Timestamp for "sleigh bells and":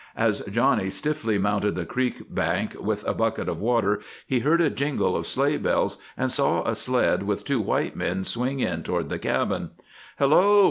5.27-6.31